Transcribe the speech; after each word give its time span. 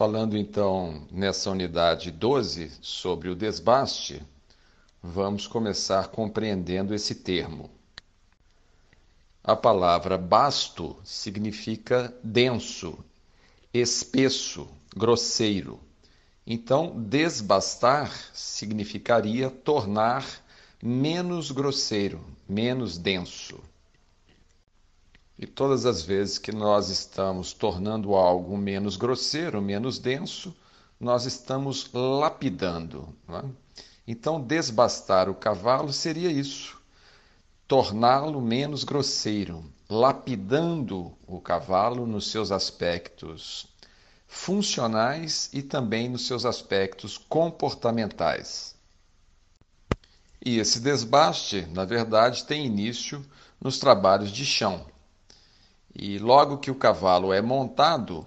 Falando 0.00 0.34
então 0.34 1.06
nessa 1.10 1.50
unidade 1.50 2.10
12 2.10 2.72
sobre 2.80 3.28
o 3.28 3.34
desbaste, 3.34 4.22
vamos 5.02 5.46
começar 5.46 6.08
compreendendo 6.08 6.94
esse 6.94 7.16
termo. 7.16 7.68
A 9.44 9.54
palavra 9.54 10.16
basto 10.16 10.96
significa 11.04 12.16
denso, 12.24 12.98
espesso, 13.74 14.66
grosseiro. 14.96 15.78
Então, 16.46 16.98
desbastar 16.98 18.10
significaria 18.32 19.50
tornar 19.50 20.24
menos 20.82 21.50
grosseiro, 21.50 22.24
menos 22.48 22.96
denso. 22.96 23.60
E 25.42 25.46
todas 25.46 25.86
as 25.86 26.02
vezes 26.02 26.36
que 26.36 26.52
nós 26.52 26.90
estamos 26.90 27.54
tornando 27.54 28.14
algo 28.14 28.58
menos 28.58 28.98
grosseiro, 28.98 29.62
menos 29.62 29.98
denso, 29.98 30.54
nós 31.00 31.24
estamos 31.24 31.90
lapidando. 31.94 33.08
É? 33.26 33.42
Então, 34.06 34.38
desbastar 34.38 35.30
o 35.30 35.34
cavalo 35.34 35.94
seria 35.94 36.30
isso: 36.30 36.78
torná-lo 37.66 38.38
menos 38.38 38.84
grosseiro, 38.84 39.64
lapidando 39.88 41.10
o 41.26 41.40
cavalo 41.40 42.06
nos 42.06 42.30
seus 42.30 42.52
aspectos 42.52 43.66
funcionais 44.28 45.48
e 45.54 45.62
também 45.62 46.10
nos 46.10 46.26
seus 46.26 46.44
aspectos 46.44 47.16
comportamentais. 47.16 48.74
E 50.44 50.58
esse 50.58 50.80
desbaste, 50.80 51.62
na 51.72 51.86
verdade, 51.86 52.44
tem 52.44 52.66
início 52.66 53.24
nos 53.58 53.78
trabalhos 53.78 54.30
de 54.30 54.44
chão. 54.44 54.84
E 55.94 56.18
logo 56.18 56.58
que 56.58 56.70
o 56.70 56.74
cavalo 56.74 57.32
é 57.32 57.42
montado, 57.42 58.26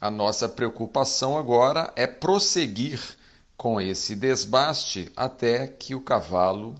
a 0.00 0.10
nossa 0.10 0.48
preocupação 0.48 1.38
agora 1.38 1.92
é 1.96 2.06
prosseguir 2.06 3.00
com 3.56 3.80
esse 3.80 4.14
desbaste 4.14 5.10
até 5.16 5.66
que 5.66 5.94
o 5.94 6.00
cavalo 6.02 6.74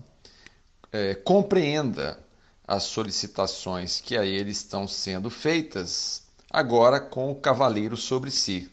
é, 0.91 1.15
compreenda 1.15 2.19
as 2.67 2.83
solicitações 2.83 3.99
que 3.99 4.15
a 4.15 4.25
ele 4.25 4.51
estão 4.51 4.87
sendo 4.87 5.29
feitas, 5.29 6.23
agora 6.51 6.99
com 6.99 7.31
o 7.31 7.35
cavaleiro 7.35 7.97
sobre 7.97 8.29
si. 8.29 8.69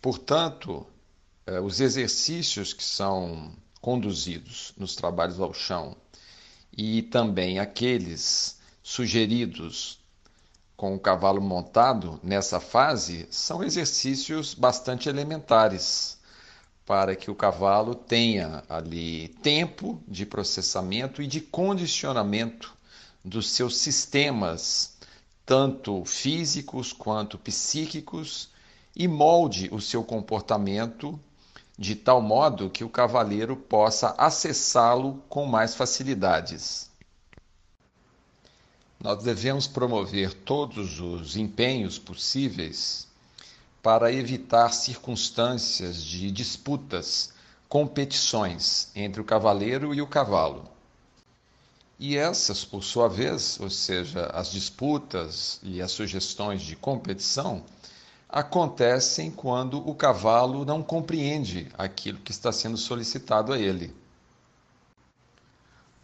Portanto, 0.00 0.86
é, 1.46 1.60
os 1.60 1.80
exercícios 1.80 2.72
que 2.72 2.84
são 2.84 3.52
conduzidos 3.80 4.72
nos 4.76 4.94
trabalhos 4.94 5.40
ao 5.40 5.52
chão 5.52 5.96
e 6.76 7.02
também 7.02 7.58
aqueles 7.58 8.58
sugeridos 8.86 9.98
com 10.76 10.94
o 10.94 11.00
cavalo 11.00 11.40
montado 11.40 12.20
nessa 12.22 12.60
fase 12.60 13.26
são 13.30 13.64
exercícios 13.64 14.52
bastante 14.52 15.08
elementares 15.08 16.18
para 16.84 17.16
que 17.16 17.30
o 17.30 17.34
cavalo 17.34 17.94
tenha 17.94 18.62
ali 18.68 19.28
tempo 19.42 20.02
de 20.06 20.26
processamento 20.26 21.22
e 21.22 21.26
de 21.26 21.40
condicionamento 21.40 22.74
dos 23.24 23.48
seus 23.48 23.78
sistemas, 23.78 24.98
tanto 25.46 26.04
físicos 26.04 26.92
quanto 26.92 27.38
psíquicos, 27.38 28.50
e 28.94 29.08
molde 29.08 29.70
o 29.72 29.80
seu 29.80 30.04
comportamento 30.04 31.18
de 31.76 31.96
tal 31.96 32.20
modo 32.20 32.68
que 32.68 32.84
o 32.84 32.90
cavaleiro 32.90 33.56
possa 33.56 34.14
acessá-lo 34.18 35.22
com 35.28 35.46
mais 35.46 35.74
facilidades. 35.74 36.90
Nós 39.04 39.22
devemos 39.22 39.66
promover 39.66 40.32
todos 40.32 40.98
os 40.98 41.36
empenhos 41.36 41.98
possíveis 41.98 43.06
para 43.82 44.10
evitar 44.10 44.70
circunstâncias 44.72 46.02
de 46.02 46.30
disputas, 46.30 47.30
competições 47.68 48.90
entre 48.96 49.20
o 49.20 49.24
cavaleiro 49.24 49.94
e 49.94 50.00
o 50.00 50.06
cavalo. 50.06 50.66
E 52.00 52.16
essas, 52.16 52.64
por 52.64 52.82
sua 52.82 53.06
vez, 53.06 53.60
ou 53.60 53.68
seja, 53.68 54.24
as 54.32 54.50
disputas 54.50 55.60
e 55.62 55.82
as 55.82 55.92
sugestões 55.92 56.62
de 56.62 56.74
competição, 56.74 57.62
acontecem 58.26 59.30
quando 59.30 59.86
o 59.86 59.94
cavalo 59.94 60.64
não 60.64 60.82
compreende 60.82 61.68
aquilo 61.76 62.20
que 62.20 62.32
está 62.32 62.50
sendo 62.50 62.78
solicitado 62.78 63.52
a 63.52 63.58
ele. 63.58 63.94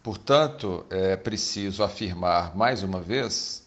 Portanto, 0.03 0.83
é 0.89 1.15
preciso 1.15 1.83
afirmar 1.83 2.55
mais 2.55 2.81
uma 2.81 2.99
vez 2.99 3.63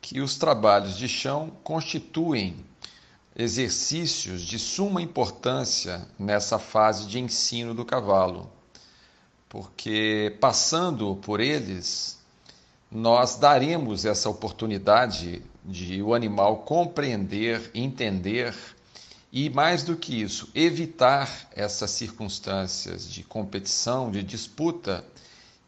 que 0.00 0.20
os 0.20 0.36
trabalhos 0.36 0.96
de 0.96 1.08
chão 1.08 1.52
constituem 1.62 2.56
exercícios 3.36 4.42
de 4.42 4.58
suma 4.58 5.00
importância 5.00 6.04
nessa 6.18 6.58
fase 6.58 7.06
de 7.06 7.20
ensino 7.20 7.74
do 7.74 7.84
cavalo, 7.84 8.50
porque 9.48 10.36
passando 10.40 11.14
por 11.16 11.38
eles, 11.38 12.18
nós 12.90 13.36
daremos 13.36 14.04
essa 14.04 14.28
oportunidade 14.28 15.42
de 15.64 16.02
o 16.02 16.12
animal 16.12 16.58
compreender, 16.58 17.70
entender 17.72 18.52
e, 19.32 19.48
mais 19.48 19.84
do 19.84 19.96
que 19.96 20.22
isso, 20.22 20.48
evitar 20.54 21.48
essas 21.54 21.92
circunstâncias 21.92 23.08
de 23.08 23.22
competição, 23.22 24.10
de 24.10 24.24
disputa 24.24 25.04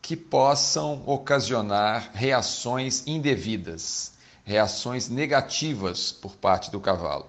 que 0.02 0.16
possam 0.16 1.02
ocasionar 1.06 2.10
reações 2.14 3.06
indevidas, 3.06 4.12
reações 4.44 5.08
negativas 5.08 6.10
por 6.12 6.36
parte 6.36 6.70
do 6.70 6.80
cavalo. 6.80 7.26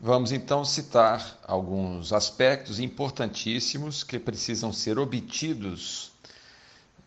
Vamos 0.00 0.32
então 0.32 0.64
citar 0.64 1.38
alguns 1.46 2.12
aspectos 2.12 2.78
importantíssimos 2.78 4.04
que 4.04 4.18
precisam 4.18 4.72
ser 4.72 4.98
obtidos 4.98 6.12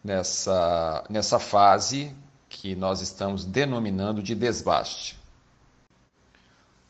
nessa, 0.04 1.04
nessa 1.10 1.38
fase 1.38 2.16
que 2.50 2.76
nós 2.76 3.02
estamos 3.02 3.46
denominando 3.46 4.24
de 4.24 4.34
desbaste. 4.34 5.18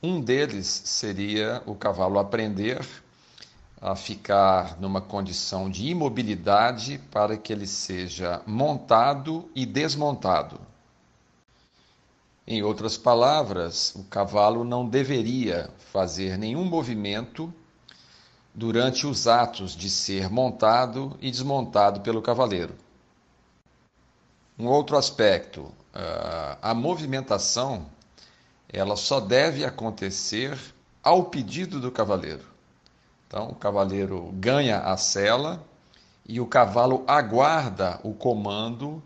Um 0.01 0.21
deles 0.21 0.67
seria 0.85 1.61
o 1.65 1.73
cavalo 1.75 2.19
aprender 2.19 2.87
a 3.79 3.95
ficar 3.95 4.79
numa 4.79 4.99
condição 4.99 5.69
de 5.69 5.87
imobilidade 5.87 6.99
para 7.11 7.37
que 7.37 7.53
ele 7.53 7.67
seja 7.67 8.41
montado 8.45 9.49
e 9.53 9.65
desmontado. 9.65 10.59
Em 12.45 12.63
outras 12.63 12.97
palavras, 12.97 13.93
o 13.95 14.03
cavalo 14.05 14.63
não 14.63 14.87
deveria 14.87 15.69
fazer 15.91 16.37
nenhum 16.37 16.63
movimento 16.63 17.53
durante 18.53 19.05
os 19.05 19.27
atos 19.27 19.75
de 19.75 19.89
ser 19.89 20.29
montado 20.29 21.15
e 21.21 21.29
desmontado 21.29 21.99
pelo 22.01 22.21
cavaleiro. 22.21 22.73
Um 24.57 24.65
outro 24.65 24.97
aspecto, 24.97 25.71
a 26.61 26.73
movimentação, 26.73 27.85
ela 28.67 28.95
só 28.95 29.19
deve 29.19 29.63
acontecer 29.63 30.57
ao 31.03 31.25
pedido 31.25 31.79
do 31.79 31.91
cavaleiro. 31.91 32.56
Então, 33.27 33.49
o 33.49 33.55
cavaleiro 33.55 34.31
ganha 34.33 34.79
a 34.79 34.95
sela 34.95 35.61
e 36.25 36.39
o 36.39 36.47
cavalo 36.47 37.03
aguarda 37.05 37.99
o 38.03 38.13
comando 38.13 39.03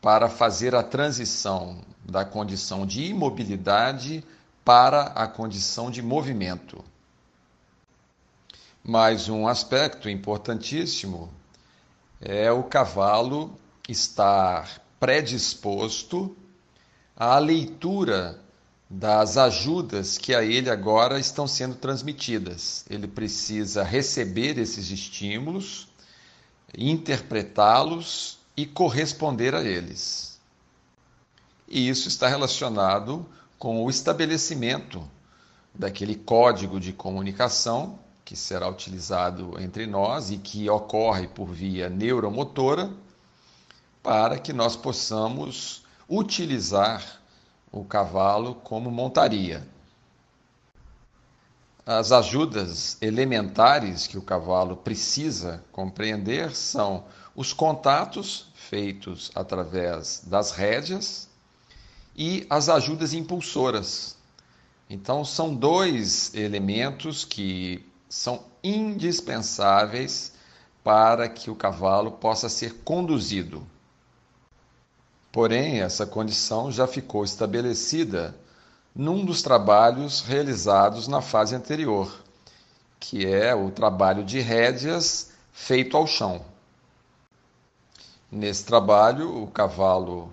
para 0.00 0.28
fazer 0.28 0.74
a 0.74 0.82
transição 0.82 1.80
da 2.04 2.24
condição 2.24 2.86
de 2.86 3.04
imobilidade 3.04 4.22
para 4.64 5.04
a 5.14 5.26
condição 5.26 5.90
de 5.90 6.02
movimento. 6.02 6.84
Mais 8.84 9.28
um 9.28 9.48
aspecto 9.48 10.10
importantíssimo 10.10 11.32
é 12.20 12.52
o 12.52 12.64
cavalo 12.64 13.56
estar 13.88 14.82
predisposto 15.00 16.36
à 17.16 17.38
leitura 17.38 18.38
das 18.94 19.38
ajudas 19.38 20.18
que 20.18 20.34
a 20.34 20.44
ele 20.44 20.68
agora 20.68 21.18
estão 21.18 21.46
sendo 21.46 21.74
transmitidas. 21.74 22.84
Ele 22.90 23.08
precisa 23.08 23.82
receber 23.82 24.58
esses 24.58 24.90
estímulos, 24.90 25.88
interpretá-los 26.76 28.38
e 28.54 28.66
corresponder 28.66 29.54
a 29.54 29.62
eles. 29.62 30.38
E 31.66 31.88
isso 31.88 32.06
está 32.06 32.28
relacionado 32.28 33.24
com 33.58 33.82
o 33.82 33.88
estabelecimento 33.88 35.02
daquele 35.74 36.14
código 36.14 36.78
de 36.78 36.92
comunicação 36.92 37.98
que 38.26 38.36
será 38.36 38.68
utilizado 38.68 39.58
entre 39.58 39.86
nós 39.86 40.30
e 40.30 40.36
que 40.36 40.68
ocorre 40.68 41.28
por 41.28 41.46
via 41.50 41.88
neuromotora 41.88 42.92
para 44.02 44.38
que 44.38 44.52
nós 44.52 44.76
possamos 44.76 45.82
utilizar 46.06 47.21
o 47.72 47.82
cavalo 47.82 48.54
como 48.56 48.90
montaria. 48.90 49.66
As 51.84 52.12
ajudas 52.12 52.98
elementares 53.00 54.06
que 54.06 54.18
o 54.18 54.22
cavalo 54.22 54.76
precisa 54.76 55.64
compreender 55.72 56.54
são 56.54 57.04
os 57.34 57.52
contatos 57.52 58.52
feitos 58.54 59.32
através 59.34 60.22
das 60.26 60.52
rédeas 60.52 61.28
e 62.14 62.46
as 62.48 62.68
ajudas 62.68 63.14
impulsoras. 63.14 64.16
Então, 64.88 65.24
são 65.24 65.54
dois 65.54 66.34
elementos 66.34 67.24
que 67.24 67.84
são 68.08 68.44
indispensáveis 68.62 70.34
para 70.84 71.28
que 71.28 71.50
o 71.50 71.56
cavalo 71.56 72.12
possa 72.12 72.48
ser 72.48 72.74
conduzido. 72.84 73.66
Porém, 75.32 75.80
essa 75.80 76.04
condição 76.04 76.70
já 76.70 76.86
ficou 76.86 77.24
estabelecida 77.24 78.36
num 78.94 79.24
dos 79.24 79.40
trabalhos 79.40 80.20
realizados 80.20 81.08
na 81.08 81.22
fase 81.22 81.54
anterior, 81.54 82.22
que 83.00 83.24
é 83.24 83.54
o 83.54 83.70
trabalho 83.70 84.22
de 84.22 84.40
rédeas 84.40 85.32
feito 85.50 85.96
ao 85.96 86.06
chão. 86.06 86.44
Nesse 88.30 88.66
trabalho, 88.66 89.42
o 89.42 89.46
cavalo 89.46 90.30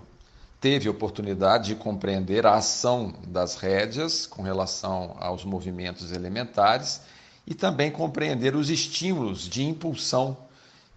teve 0.60 0.86
oportunidade 0.86 1.68
de 1.68 1.76
compreender 1.76 2.44
a 2.44 2.56
ação 2.56 3.14
das 3.26 3.56
rédeas 3.56 4.26
com 4.26 4.42
relação 4.42 5.16
aos 5.18 5.46
movimentos 5.46 6.12
elementares 6.12 7.00
e 7.46 7.54
também 7.54 7.90
compreender 7.90 8.54
os 8.54 8.68
estímulos 8.68 9.48
de 9.48 9.64
impulsão 9.64 10.36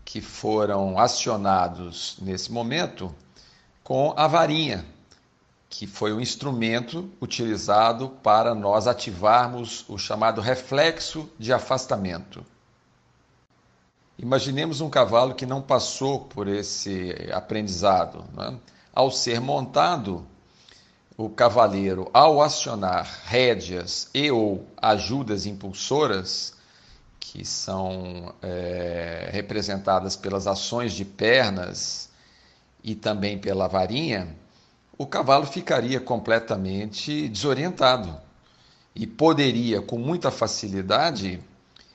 que 0.04 0.20
foram 0.20 1.00
acionados 1.00 2.18
nesse 2.22 2.52
momento 2.52 3.16
com 3.84 4.14
a 4.16 4.28
varinha, 4.28 4.86
que 5.70 5.86
foi 5.86 6.14
o 6.14 6.22
instrumento 6.22 7.10
utilizado 7.22 8.10
para 8.22 8.56
nós 8.56 8.88
ativarmos 8.88 9.84
o 9.90 9.98
chamado 9.98 10.40
reflexo 10.40 11.30
de 11.38 11.52
afastamento. 11.52 12.46
Imaginemos 14.18 14.80
um 14.80 14.90
cavalo 14.90 15.34
que 15.34 15.46
não 15.46 15.62
passou 15.62 16.20
por 16.20 16.48
esse 16.48 17.14
aprendizado. 17.34 18.24
Né? 18.34 18.56
Ao 18.94 19.10
ser 19.10 19.42
montado, 19.42 20.26
o 21.18 21.30
cavaleiro, 21.30 22.10
ao 22.14 22.42
acionar 22.42 23.22
rédeas 23.26 24.10
e 24.14 24.32
ou 24.32 24.68
ajudas 24.78 25.46
impulsoras, 25.46 26.54
que 27.20 27.44
são 27.44 28.34
é, 28.42 29.30
representadas 29.32 30.16
pelas 30.16 30.46
ações 30.46 30.94
de 30.94 31.04
pernas 31.04 32.13
e 32.84 32.94
também 32.94 33.38
pela 33.38 33.68
varinha, 33.68 34.36
o 34.98 35.08
cavalo 35.08 35.46
ficaria 35.46 36.00
completamente 36.00 37.28
desorientado 37.30 38.16
e 38.96 39.08
poderia, 39.08 39.82
com 39.82 39.98
muita 39.98 40.30
facilidade, 40.30 41.40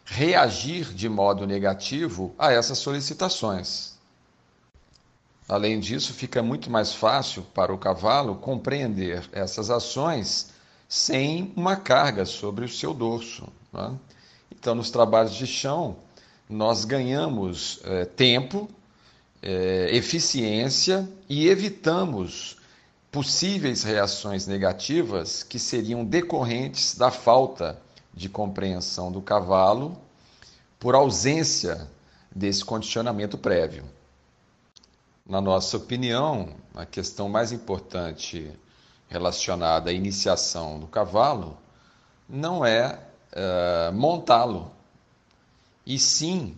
reagir 0.05 0.93
de 0.95 1.09
modo 1.09 1.47
negativo 1.47 2.35
a 2.39 2.53
essas 2.53 2.79
solicitações. 2.79 3.97
Além 5.49 5.81
disso, 5.81 6.13
fica 6.13 6.43
muito 6.43 6.71
mais 6.71 6.93
fácil 6.93 7.43
para 7.55 7.73
o 7.73 7.79
cavalo 7.79 8.35
compreender 8.37 9.29
essas 9.33 9.71
ações 9.71 10.51
sem 10.89 11.53
uma 11.57 11.77
carga 11.77 12.25
sobre 12.25 12.65
o 12.65 12.69
seu 12.69 12.93
dorso. 12.93 13.47
Né? 13.73 13.95
Então, 14.51 14.75
nos 14.75 14.91
trabalhos 14.91 15.35
de 15.35 15.47
chão, 15.47 15.97
nós 16.49 16.85
ganhamos 16.85 17.81
é, 17.85 18.05
tempo, 18.05 18.69
é, 19.43 19.89
eficiência 19.93 21.09
e 21.29 21.49
evitamos 21.49 22.57
possíveis 23.11 23.83
reações 23.83 24.47
negativas 24.47 25.43
que 25.43 25.59
seriam 25.59 26.05
decorrentes 26.05 26.97
da 26.97 27.11
falta 27.11 27.81
de 28.13 28.29
compreensão 28.29 29.11
do 29.11 29.23
cavalo 29.23 29.99
por 30.79 30.95
ausência 30.95 31.89
desse 32.35 32.65
condicionamento 32.65 33.39
prévio. 33.39 33.85
Na 35.27 35.41
nossa 35.41 35.77
opinião, 35.77 36.51
a 36.75 36.87
questão 36.87 37.29
mais 37.29 37.53
importante 37.53 38.51
relacionada 39.09 39.91
à 39.91 39.93
iniciação 39.93 40.79
do 40.79 40.87
cavalo 40.87 41.57
não 42.29 42.65
é 42.65 42.99
uh, 43.33 43.93
montá-lo, 43.93 44.71
e 45.87 45.99
sim 45.99 46.57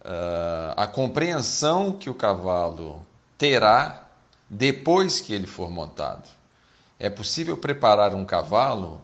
uh, 0.00 0.74
a 0.76 0.86
compreensão 0.86 1.92
que 1.92 2.10
o 2.10 2.14
cavalo 2.14 3.06
terá 3.36 4.04
depois 4.48 5.20
que 5.20 5.32
ele 5.32 5.46
for 5.46 5.70
montado. 5.70 6.28
É 6.98 7.08
possível 7.08 7.56
preparar 7.56 8.14
um 8.14 8.24
cavalo 8.24 9.00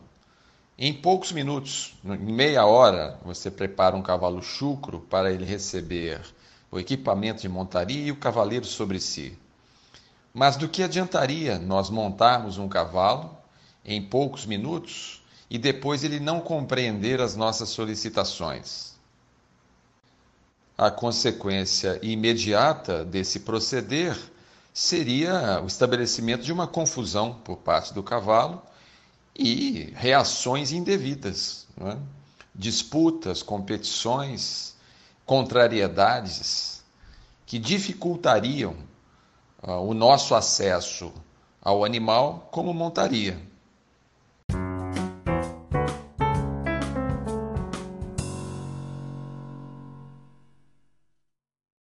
em 0.77 0.93
poucos 0.93 1.31
minutos, 1.31 1.95
em 2.03 2.33
meia 2.33 2.65
hora, 2.65 3.17
você 3.23 3.49
prepara 3.49 3.95
um 3.95 4.01
cavalo 4.01 4.43
chucro 4.43 4.99
para 4.99 5.31
ele 5.31 5.45
receber 5.45 6.19
o 6.69 6.77
equipamento 6.77 7.41
de 7.41 7.47
montaria 7.47 8.07
e 8.07 8.11
o 8.11 8.17
cavaleiro 8.17 8.65
sobre 8.65 8.99
si. 8.99 9.37
Mas 10.33 10.57
do 10.57 10.67
que 10.67 10.83
adiantaria 10.83 11.57
nós 11.57 11.89
montarmos 11.89 12.57
um 12.57 12.67
cavalo 12.67 13.37
em 13.85 14.01
poucos 14.01 14.45
minutos 14.45 15.23
e 15.49 15.57
depois 15.57 16.03
ele 16.03 16.19
não 16.19 16.41
compreender 16.41 17.21
as 17.21 17.37
nossas 17.37 17.69
solicitações? 17.69 18.94
A 20.77 20.91
consequência 20.91 21.99
imediata 22.01 23.05
desse 23.05 23.39
proceder 23.39 24.17
seria 24.73 25.61
o 25.63 25.67
estabelecimento 25.67 26.43
de 26.43 26.51
uma 26.51 26.67
confusão 26.67 27.33
por 27.33 27.57
parte 27.57 27.93
do 27.93 28.03
cavalo 28.03 28.61
e 29.33 29.93
reações 29.95 30.73
indevidas, 30.73 31.65
é? 31.79 31.97
disputas, 32.53 33.41
competições, 33.41 34.75
contrariedades 35.25 36.83
que 37.45 37.57
dificultariam 37.57 38.75
uh, 39.63 39.73
o 39.73 39.93
nosso 39.93 40.35
acesso 40.35 41.13
ao 41.61 41.85
animal 41.85 42.49
como 42.51 42.73
montaria. 42.73 43.39